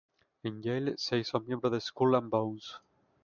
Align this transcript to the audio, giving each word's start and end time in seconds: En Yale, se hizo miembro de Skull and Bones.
En 0.41 0.63
Yale, 0.63 0.95
se 0.97 1.19
hizo 1.19 1.39
miembro 1.41 1.69
de 1.69 1.79
Skull 1.79 2.15
and 2.15 2.31
Bones. 2.31 2.75